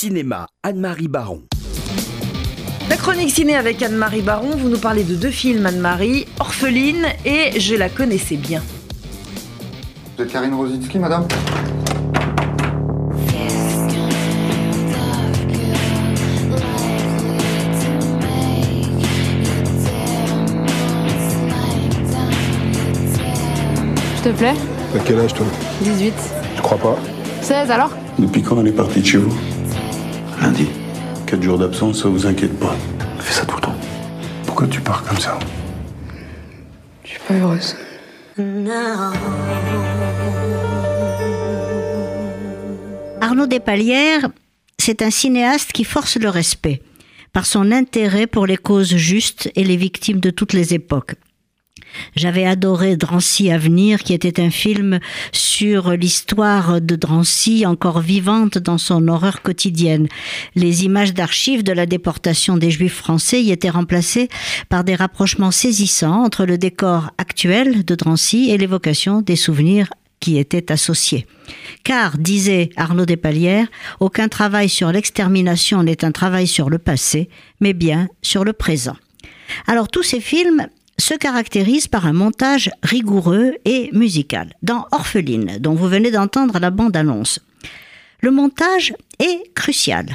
Cinéma, 0.00 0.46
Anne-Marie 0.62 1.08
Baron. 1.08 1.42
La 2.88 2.96
chronique 2.96 3.28
ciné 3.28 3.54
avec 3.54 3.82
Anne-Marie 3.82 4.22
Baron, 4.22 4.56
vous 4.56 4.70
nous 4.70 4.78
parlez 4.78 5.04
de 5.04 5.14
deux 5.14 5.28
films 5.28 5.66
Anne-Marie, 5.66 6.24
Orpheline 6.38 7.04
et 7.26 7.60
Je 7.60 7.74
la 7.74 7.90
connaissais 7.90 8.36
bien. 8.36 8.62
Vous 10.16 10.24
êtes 10.24 10.32
Karine 10.32 10.54
Rositsky, 10.54 10.98
madame? 10.98 11.28
Je 24.16 24.22
te 24.30 24.34
plais 24.34 24.54
À 24.96 24.98
quel 25.04 25.20
âge, 25.20 25.34
toi? 25.34 25.44
18. 25.82 26.14
Je 26.56 26.62
crois 26.62 26.78
pas? 26.78 26.96
16 27.42 27.70
alors? 27.70 27.90
Depuis 28.18 28.42
quand 28.42 28.58
elle 28.62 28.68
est 28.68 28.72
partie 28.72 29.00
de 29.00 29.06
chez 29.06 29.18
vous? 29.18 29.59
Lundi. 30.40 30.68
Quatre 31.26 31.42
jours 31.42 31.58
d'absence, 31.58 32.02
ça 32.02 32.08
vous 32.08 32.26
inquiète 32.26 32.58
pas. 32.58 32.76
Fait 33.18 33.32
ça 33.32 33.44
tout 33.44 33.56
le 33.56 33.62
temps. 33.62 33.76
Pourquoi 34.46 34.66
tu 34.66 34.80
pars 34.80 35.02
comme 35.04 35.18
ça 35.18 35.38
Je 37.04 37.10
suis 37.10 37.20
pas 37.28 37.34
heureuse. 37.34 37.76
Arnaud 43.20 43.46
Despalières, 43.46 44.28
c'est 44.78 45.02
un 45.02 45.10
cinéaste 45.10 45.72
qui 45.72 45.84
force 45.84 46.16
le 46.16 46.28
respect 46.28 46.82
par 47.32 47.46
son 47.46 47.70
intérêt 47.70 48.26
pour 48.26 48.46
les 48.46 48.56
causes 48.56 48.96
justes 48.96 49.50
et 49.54 49.62
les 49.62 49.76
victimes 49.76 50.20
de 50.20 50.30
toutes 50.30 50.52
les 50.52 50.74
époques. 50.74 51.14
J'avais 52.16 52.46
adoré 52.46 52.96
Drancy 52.96 53.50
Avenir, 53.50 54.02
qui 54.02 54.14
était 54.14 54.40
un 54.40 54.50
film 54.50 55.00
sur 55.32 55.92
l'histoire 55.92 56.80
de 56.80 56.96
Drancy 56.96 57.66
encore 57.66 58.00
vivante 58.00 58.58
dans 58.58 58.78
son 58.78 59.08
horreur 59.08 59.42
quotidienne. 59.42 60.08
Les 60.54 60.84
images 60.84 61.14
d'archives 61.14 61.62
de 61.62 61.72
la 61.72 61.86
déportation 61.86 62.56
des 62.56 62.70
Juifs 62.70 62.96
français 62.96 63.42
y 63.42 63.52
étaient 63.52 63.70
remplacées 63.70 64.28
par 64.68 64.84
des 64.84 64.94
rapprochements 64.94 65.50
saisissants 65.50 66.24
entre 66.24 66.44
le 66.44 66.58
décor 66.58 67.10
actuel 67.18 67.84
de 67.84 67.94
Drancy 67.94 68.50
et 68.50 68.58
l'évocation 68.58 69.22
des 69.22 69.36
souvenirs 69.36 69.88
qui 70.20 70.38
étaient 70.38 70.70
associés. 70.70 71.26
Car, 71.82 72.18
disait 72.18 72.70
Arnaud 72.76 73.06
Despalières, 73.06 73.66
aucun 73.98 74.28
travail 74.28 74.68
sur 74.68 74.92
l'extermination 74.92 75.82
n'est 75.82 76.04
un 76.04 76.12
travail 76.12 76.46
sur 76.46 76.70
le 76.70 76.78
passé, 76.78 77.28
mais 77.60 77.72
bien 77.72 78.08
sur 78.22 78.44
le 78.44 78.52
présent. 78.52 78.96
Alors 79.66 79.88
tous 79.88 80.02
ces 80.02 80.20
films 80.20 80.68
se 81.10 81.16
caractérisent 81.16 81.88
par 81.88 82.06
un 82.06 82.12
montage 82.12 82.70
rigoureux 82.84 83.56
et 83.64 83.90
musical. 83.92 84.54
Dans 84.62 84.86
Orpheline, 84.92 85.58
dont 85.58 85.74
vous 85.74 85.88
venez 85.88 86.12
d'entendre 86.12 86.60
la 86.60 86.70
bande-annonce, 86.70 87.40
le 88.20 88.30
montage 88.30 88.94
est 89.18 89.52
crucial. 89.54 90.06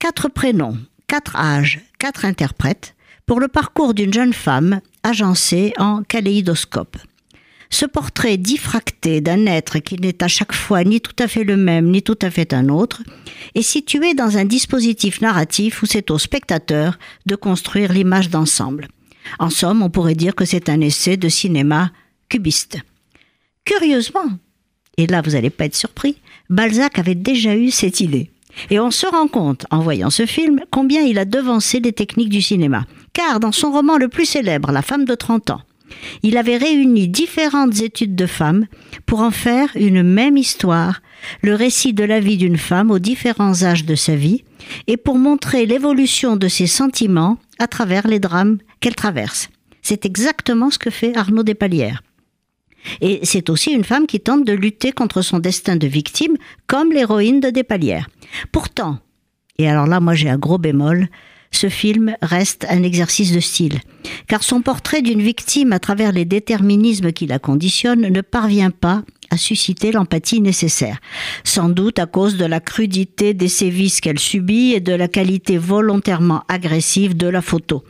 Quatre 0.00 0.28
prénoms, 0.28 0.76
quatre 1.06 1.36
âges, 1.36 1.78
quatre 2.00 2.24
interprètes 2.24 2.96
pour 3.24 3.38
le 3.38 3.46
parcours 3.46 3.94
d'une 3.94 4.12
jeune 4.12 4.32
femme 4.32 4.80
agencée 5.04 5.72
en 5.78 6.02
kaléidoscope. 6.02 6.96
Ce 7.70 7.86
portrait 7.86 8.36
diffracté 8.36 9.20
d'un 9.20 9.46
être 9.46 9.78
qui 9.78 9.94
n'est 10.00 10.24
à 10.24 10.28
chaque 10.28 10.54
fois 10.54 10.82
ni 10.82 11.00
tout 11.00 11.16
à 11.20 11.28
fait 11.28 11.44
le 11.44 11.56
même 11.56 11.92
ni 11.92 12.02
tout 12.02 12.18
à 12.20 12.32
fait 12.32 12.52
un 12.52 12.68
autre 12.68 13.04
est 13.54 13.62
situé 13.62 14.14
dans 14.14 14.38
un 14.38 14.44
dispositif 14.44 15.20
narratif 15.20 15.84
où 15.84 15.86
c'est 15.86 16.10
au 16.10 16.18
spectateur 16.18 16.98
de 17.26 17.36
construire 17.36 17.92
l'image 17.92 18.28
d'ensemble. 18.28 18.88
En 19.38 19.50
somme, 19.50 19.82
on 19.82 19.90
pourrait 19.90 20.14
dire 20.14 20.34
que 20.34 20.44
c'est 20.44 20.68
un 20.68 20.80
essai 20.80 21.16
de 21.16 21.28
cinéma 21.28 21.90
cubiste. 22.28 22.78
Curieusement, 23.64 24.38
et 24.96 25.06
là 25.06 25.22
vous 25.22 25.32
n'allez 25.32 25.50
pas 25.50 25.64
être 25.64 25.74
surpris, 25.74 26.16
Balzac 26.50 26.98
avait 26.98 27.14
déjà 27.14 27.56
eu 27.56 27.70
cette 27.70 28.00
idée. 28.00 28.30
Et 28.70 28.78
on 28.78 28.90
se 28.90 29.06
rend 29.06 29.26
compte, 29.26 29.66
en 29.70 29.80
voyant 29.80 30.10
ce 30.10 30.26
film, 30.26 30.60
combien 30.70 31.02
il 31.02 31.18
a 31.18 31.24
devancé 31.24 31.80
les 31.80 31.92
techniques 31.92 32.28
du 32.28 32.42
cinéma. 32.42 32.86
Car 33.12 33.40
dans 33.40 33.52
son 33.52 33.72
roman 33.72 33.96
le 33.98 34.08
plus 34.08 34.26
célèbre, 34.26 34.70
La 34.70 34.82
femme 34.82 35.04
de 35.04 35.14
30 35.14 35.50
ans, 35.50 35.62
il 36.22 36.36
avait 36.36 36.56
réuni 36.56 37.08
différentes 37.08 37.80
études 37.80 38.14
de 38.14 38.26
femmes 38.26 38.66
pour 39.06 39.20
en 39.20 39.30
faire 39.30 39.70
une 39.74 40.02
même 40.02 40.36
histoire, 40.36 41.00
le 41.42 41.54
récit 41.54 41.92
de 41.92 42.04
la 42.04 42.20
vie 42.20 42.36
d'une 42.36 42.56
femme 42.56 42.90
aux 42.90 42.98
différents 42.98 43.62
âges 43.62 43.84
de 43.84 43.94
sa 43.94 44.16
vie, 44.16 44.44
et 44.86 44.96
pour 44.96 45.18
montrer 45.18 45.66
l'évolution 45.66 46.36
de 46.36 46.48
ses 46.48 46.66
sentiments 46.66 47.38
à 47.58 47.66
travers 47.66 48.06
les 48.06 48.18
drames 48.18 48.58
qu'elle 48.84 48.94
traverse. 48.94 49.48
C'est 49.80 50.04
exactement 50.04 50.70
ce 50.70 50.78
que 50.78 50.90
fait 50.90 51.16
Arnaud 51.16 51.42
Despalières. 51.42 52.02
Et 53.00 53.20
c'est 53.22 53.48
aussi 53.48 53.70
une 53.70 53.82
femme 53.82 54.06
qui 54.06 54.20
tente 54.20 54.44
de 54.44 54.52
lutter 54.52 54.92
contre 54.92 55.22
son 55.22 55.38
destin 55.38 55.76
de 55.76 55.86
victime, 55.86 56.36
comme 56.66 56.92
l'héroïne 56.92 57.40
de 57.40 57.48
Despalières. 57.48 58.10
Pourtant, 58.52 58.98
et 59.56 59.70
alors 59.70 59.86
là 59.86 60.00
moi 60.00 60.14
j'ai 60.14 60.28
un 60.28 60.36
gros 60.36 60.58
bémol, 60.58 61.08
ce 61.50 61.70
film 61.70 62.14
reste 62.20 62.66
un 62.68 62.82
exercice 62.82 63.32
de 63.32 63.40
style, 63.40 63.80
car 64.28 64.42
son 64.42 64.60
portrait 64.60 65.00
d'une 65.00 65.22
victime 65.22 65.72
à 65.72 65.78
travers 65.78 66.12
les 66.12 66.26
déterminismes 66.26 67.12
qui 67.12 67.26
la 67.26 67.38
conditionnent 67.38 68.08
ne 68.08 68.20
parvient 68.20 68.70
pas 68.70 69.02
à 69.30 69.36
susciter 69.36 69.92
l'empathie 69.92 70.40
nécessaire, 70.40 70.98
sans 71.44 71.68
doute 71.68 71.98
à 71.98 72.06
cause 72.06 72.36
de 72.36 72.44
la 72.44 72.60
crudité 72.60 73.34
des 73.34 73.48
sévices 73.48 74.00
qu'elle 74.00 74.18
subit 74.18 74.72
et 74.72 74.80
de 74.80 74.92
la 74.92 75.08
qualité 75.08 75.58
volontairement 75.58 76.42
agressive 76.48 77.16
de 77.16 77.28
la 77.28 77.42
photo. 77.42 77.84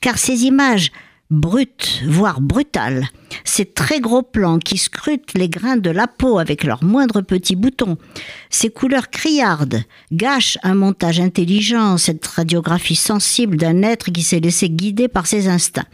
Car 0.00 0.18
ces 0.18 0.44
images 0.44 0.90
brutes, 1.30 2.02
voire 2.06 2.40
brutales, 2.40 3.06
ces 3.44 3.66
très 3.66 4.00
gros 4.00 4.22
plans 4.22 4.58
qui 4.58 4.78
scrutent 4.78 5.34
les 5.34 5.48
grains 5.48 5.76
de 5.76 5.90
la 5.90 6.06
peau 6.06 6.38
avec 6.38 6.64
leurs 6.64 6.82
moindres 6.82 7.22
petits 7.22 7.56
boutons, 7.56 7.98
ces 8.50 8.70
couleurs 8.70 9.10
criardes 9.10 9.82
gâchent 10.12 10.58
un 10.62 10.74
montage 10.74 11.20
intelligent, 11.20 11.98
cette 11.98 12.26
radiographie 12.26 12.96
sensible 12.96 13.56
d'un 13.56 13.82
être 13.82 14.10
qui 14.10 14.22
s'est 14.22 14.40
laissé 14.40 14.70
guider 14.70 15.08
par 15.08 15.26
ses 15.26 15.48
instincts. 15.48 15.86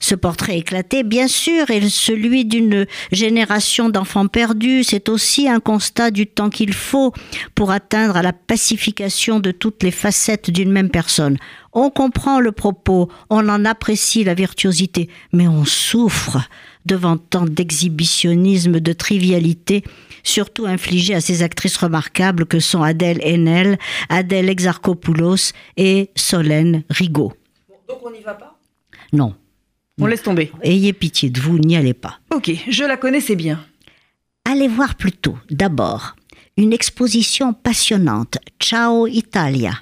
Ce 0.00 0.14
portrait 0.14 0.58
éclaté, 0.58 1.02
bien 1.02 1.28
sûr, 1.28 1.70
est 1.70 1.88
celui 1.88 2.44
d'une 2.44 2.86
génération 3.12 3.88
d'enfants 3.88 4.26
perdus. 4.26 4.84
C'est 4.84 5.08
aussi 5.08 5.48
un 5.48 5.60
constat 5.60 6.10
du 6.10 6.26
temps 6.26 6.50
qu'il 6.50 6.72
faut 6.72 7.12
pour 7.54 7.70
atteindre 7.70 8.16
à 8.16 8.22
la 8.22 8.32
pacification 8.32 9.40
de 9.40 9.50
toutes 9.50 9.82
les 9.82 9.90
facettes 9.90 10.50
d'une 10.50 10.72
même 10.72 10.90
personne. 10.90 11.38
On 11.72 11.90
comprend 11.90 12.40
le 12.40 12.52
propos, 12.52 13.10
on 13.28 13.48
en 13.48 13.64
apprécie 13.64 14.24
la 14.24 14.34
virtuosité, 14.34 15.10
mais 15.32 15.46
on 15.46 15.64
souffre 15.64 16.38
devant 16.86 17.18
tant 17.18 17.44
d'exhibitionnisme, 17.44 18.80
de 18.80 18.92
trivialité, 18.92 19.84
surtout 20.22 20.66
infligé 20.66 21.14
à 21.14 21.20
ces 21.20 21.42
actrices 21.42 21.76
remarquables 21.76 22.46
que 22.46 22.60
sont 22.60 22.82
Adèle 22.82 23.20
Haenel, 23.22 23.78
Adèle 24.08 24.48
Exarchopoulos 24.48 25.52
et 25.76 26.10
Solène 26.14 26.84
Rigaud. 26.88 27.32
donc 27.88 27.98
on 28.04 28.10
n'y 28.10 28.22
va 28.22 28.34
pas? 28.34 28.58
Non. 29.12 29.34
On 29.98 30.06
laisse 30.06 30.22
tomber. 30.22 30.52
Ayez 30.62 30.92
pitié 30.92 31.30
de 31.30 31.40
vous, 31.40 31.58
n'y 31.58 31.76
allez 31.76 31.94
pas. 31.94 32.18
Ok, 32.34 32.50
je 32.68 32.84
la 32.84 32.96
connaissais 32.96 33.36
bien. 33.36 33.64
Allez 34.44 34.68
voir 34.68 34.94
plutôt, 34.94 35.38
d'abord, 35.50 36.16
une 36.58 36.72
exposition 36.72 37.54
passionnante, 37.54 38.38
Ciao 38.60 39.06
Italia, 39.06 39.72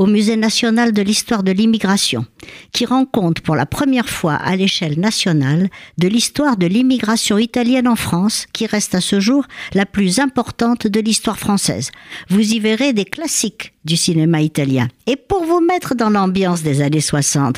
au 0.00 0.06
Musée 0.06 0.36
national 0.36 0.92
de 0.92 1.02
l'histoire 1.02 1.42
de 1.42 1.52
l'immigration, 1.52 2.24
qui 2.72 2.86
rend 2.86 3.04
compte 3.04 3.40
pour 3.40 3.54
la 3.54 3.66
première 3.66 4.08
fois 4.08 4.32
à 4.32 4.56
l'échelle 4.56 4.98
nationale 4.98 5.68
de 5.98 6.08
l'histoire 6.08 6.56
de 6.56 6.66
l'immigration 6.66 7.36
italienne 7.36 7.86
en 7.86 7.96
France, 7.96 8.46
qui 8.54 8.64
reste 8.64 8.94
à 8.94 9.02
ce 9.02 9.20
jour 9.20 9.44
la 9.74 9.84
plus 9.84 10.18
importante 10.18 10.86
de 10.86 11.00
l'histoire 11.00 11.38
française. 11.38 11.90
Vous 12.30 12.54
y 12.54 12.60
verrez 12.60 12.94
des 12.94 13.04
classiques 13.04 13.74
du 13.84 13.98
cinéma 13.98 14.40
italien. 14.40 14.88
Et 15.06 15.16
pour 15.16 15.44
vous 15.44 15.60
mettre 15.60 15.94
dans 15.94 16.08
l'ambiance 16.08 16.62
des 16.62 16.80
années 16.80 17.02
60, 17.02 17.56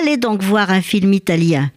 allez 0.00 0.16
donc 0.16 0.42
voir 0.42 0.72
un 0.72 0.82
film 0.82 1.12
italien. 1.12 1.70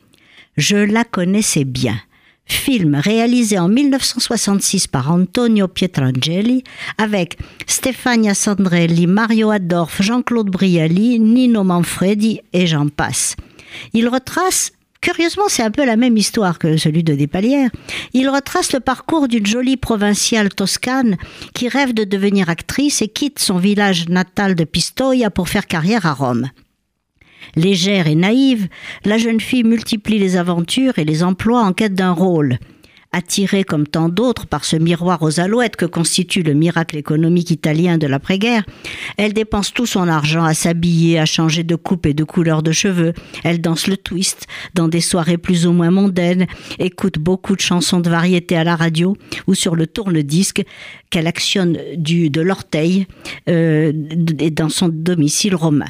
Je 0.57 0.77
la 0.77 1.03
connaissais 1.03 1.63
bien 1.63 1.99
film 2.47 2.95
réalisé 2.95 3.59
en 3.59 3.67
1966 3.67 4.87
par 4.87 5.11
Antonio 5.11 5.67
Pietrangeli 5.67 6.63
avec 6.97 7.37
Stefania 7.65 8.33
Sandrelli, 8.33 9.07
Mario 9.07 9.51
Adorf, 9.51 10.01
Jean-Claude 10.01 10.49
Brialy, 10.49 11.19
Nino 11.19 11.63
Manfredi 11.63 12.41
et 12.53 12.67
j'en 12.67 12.87
passe. 12.87 13.35
Il 13.93 14.07
retrace 14.07 14.71
Curieusement, 14.99 15.43
c'est 15.47 15.63
un 15.63 15.71
peu 15.71 15.85
la 15.85 15.95
même 15.95 16.17
histoire 16.17 16.57
que 16.57 16.75
celui 16.75 17.03
de 17.03 17.13
Despalières. 17.13 17.69
Il 18.13 18.29
retrace 18.29 18.73
le 18.73 18.79
parcours 18.79 19.27
d'une 19.27 19.45
jolie 19.45 19.77
provinciale 19.77 20.49
toscane 20.49 21.17
qui 21.53 21.69
rêve 21.69 21.93
de 21.93 22.03
devenir 22.03 22.49
actrice 22.49 23.01
et 23.01 23.07
quitte 23.07 23.39
son 23.39 23.57
village 23.57 24.09
natal 24.09 24.55
de 24.55 24.63
Pistoia 24.63 25.29
pour 25.29 25.49
faire 25.49 25.67
carrière 25.67 26.05
à 26.05 26.13
Rome. 26.13 26.49
Légère 27.55 28.07
et 28.07 28.15
naïve, 28.15 28.67
la 29.05 29.17
jeune 29.17 29.39
fille 29.39 29.63
multiplie 29.63 30.19
les 30.19 30.37
aventures 30.37 30.99
et 30.99 31.05
les 31.05 31.23
emplois 31.23 31.61
en 31.61 31.73
quête 31.73 31.95
d'un 31.95 32.11
rôle. 32.11 32.59
Attirée 33.13 33.63
comme 33.63 33.87
tant 33.87 34.09
d'autres 34.09 34.47
par 34.47 34.65
ce 34.65 34.75
miroir 34.75 35.23
aux 35.23 35.39
alouettes 35.39 35.77
que 35.77 35.85
constitue 35.85 36.43
le 36.43 36.53
miracle 36.53 36.97
économique 36.97 37.51
italien 37.51 37.97
de 37.97 38.05
l'après-guerre, 38.05 38.65
elle 39.15 39.31
dépense 39.31 39.73
tout 39.73 39.85
son 39.85 40.09
argent 40.09 40.43
à 40.43 40.53
s'habiller, 40.53 41.17
à 41.17 41.25
changer 41.25 41.63
de 41.63 41.75
coupe 41.75 42.05
et 42.05 42.13
de 42.13 42.25
couleur 42.25 42.63
de 42.63 42.73
cheveux. 42.73 43.13
Elle 43.45 43.61
danse 43.61 43.87
le 43.87 43.95
twist 43.95 44.45
dans 44.73 44.89
des 44.89 44.99
soirées 44.99 45.37
plus 45.37 45.65
ou 45.65 45.71
moins 45.71 45.89
mondaines, 45.89 46.47
écoute 46.79 47.17
beaucoup 47.17 47.55
de 47.55 47.61
chansons 47.61 48.01
de 48.01 48.09
variété 48.09 48.57
à 48.57 48.65
la 48.65 48.75
radio 48.75 49.15
ou 49.47 49.55
sur 49.55 49.75
le 49.77 49.87
tourne-disque 49.87 50.63
qu'elle 51.09 51.27
actionne 51.27 51.77
du, 51.95 52.29
de 52.29 52.41
l'orteil 52.41 53.07
euh, 53.47 53.93
dans 54.51 54.69
son 54.69 54.89
domicile 54.89 55.55
romain. 55.55 55.87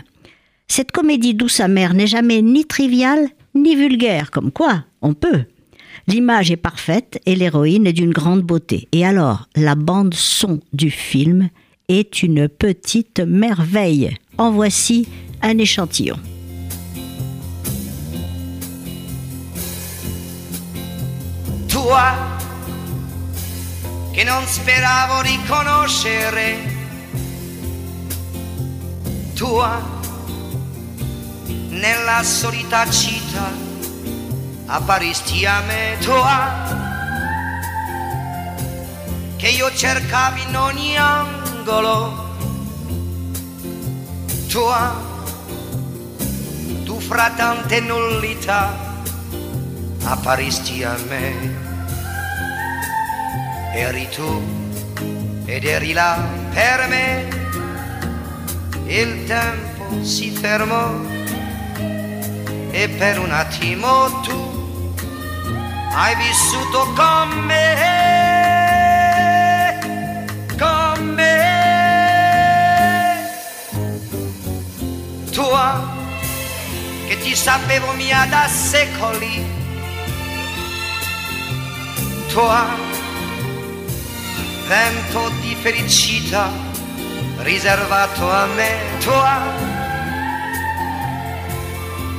Cette 0.68 0.92
comédie 0.92 1.34
douce 1.34 1.60
amère 1.60 1.94
n'est 1.94 2.08
jamais 2.08 2.42
ni 2.42 2.66
triviale 2.66 3.30
ni 3.56 3.76
vulgaire, 3.76 4.32
comme 4.32 4.52
quoi 4.52 4.84
on 5.02 5.14
peut. 5.14 5.46
L'image 6.08 6.52
est 6.52 6.58
parfaite 6.58 7.20
et 7.26 7.36
l'héroïne 7.36 7.88
est 7.88 7.94
d'une 7.94 8.12
grande 8.12 8.42
beauté. 8.42 8.88
Et 8.92 9.06
alors, 9.06 9.48
la 9.56 9.76
bande 9.76 10.14
son 10.14 10.60
du 10.74 10.92
film 10.92 11.50
est 11.90 12.22
une 12.22 12.48
petite 12.48 13.20
merveille. 13.20 14.16
En 14.38 14.52
voici 14.52 15.08
un 15.42 15.58
échantillon. 15.58 16.18
Toi, 21.68 22.14
che 24.14 24.24
non 24.24 24.44
speravo 24.46 25.24
di 25.24 25.38
conoscere, 25.48 26.56
tua, 29.36 29.97
nella 31.78 32.24
solita 32.24 32.90
città, 32.90 33.52
apparisti 34.66 35.46
a 35.46 35.62
me, 35.62 35.98
tua, 36.00 36.76
che 39.38 39.48
io 39.48 39.74
cercavo 39.74 40.38
in 40.38 40.56
ogni 40.56 40.98
angolo, 40.98 42.36
tua, 44.48 44.96
tu 46.84 47.00
fra 47.00 47.32
tante 47.36 47.80
nullità, 47.80 48.76
apparisti 50.04 50.84
a 50.84 50.96
me 51.08 51.66
eri 53.74 54.08
tu 54.10 54.42
ed 55.46 55.64
eri 55.64 55.94
là 55.94 56.18
per 56.54 56.88
me. 56.88 57.36
Il 58.88 59.26
tempo 59.26 60.04
si 60.04 60.32
fermò 60.32 61.17
e 62.80 62.88
per 62.90 63.18
un 63.18 63.32
attimo 63.32 64.22
tu 64.22 64.86
hai 65.94 66.16
vissuto 66.16 66.94
con 66.94 67.30
me, 67.50 67.74
con 70.60 71.04
me. 71.16 71.56
Tua 75.32 75.96
che 77.08 77.18
ti 77.20 77.36
sapevo 77.36 77.94
mia 77.94 78.28
da 78.30 78.48
secoli, 78.48 79.44
tua 82.28 82.64
vento 84.68 85.30
di 85.42 85.58
felicità 85.60 86.52
riservato 87.38 88.30
a 88.30 88.46
me, 88.46 88.78
tua. 89.00 89.77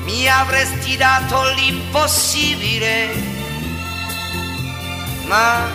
Mi 0.09 0.27
avresti 0.27 0.97
dato 0.97 1.51
l'impossibile, 1.51 3.11
ma 5.27 5.69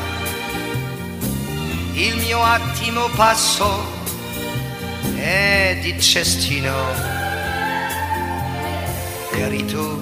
il 1.92 2.18
mio 2.18 2.44
attimo 2.44 3.10
passò 3.10 3.80
e 5.18 5.78
di 5.84 6.02
cestino. 6.02 6.74
Eri 9.34 9.66
tu 9.66 10.02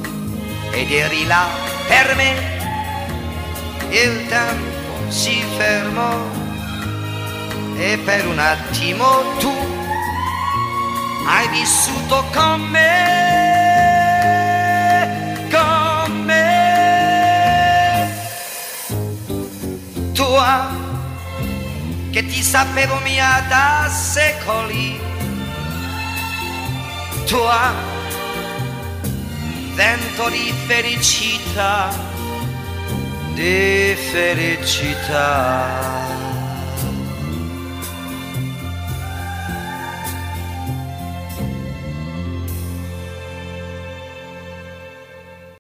ed 0.72 0.90
eri 0.90 1.28
là 1.28 1.48
per 1.90 2.16
me, 2.16 2.32
il 3.90 4.28
tempo 4.30 5.12
si 5.12 5.44
fermò 5.58 6.16
e 7.76 8.00
per 8.06 8.26
un 8.28 8.40
attimo 8.40 9.36
tu 9.40 9.54
hai 11.28 11.50
vissuto 11.50 12.24
con 12.34 12.62
me, 12.62 13.51
che 22.12 22.26
ti 22.26 22.44
sapevo 22.44 23.00
mia 23.00 23.42
da 23.48 23.88
secoli, 23.90 25.00
tua, 27.26 27.74
vento 29.76 30.30
di 30.30 30.54
felicità, 30.68 31.90
di 33.34 33.96
felicità. 34.12 35.70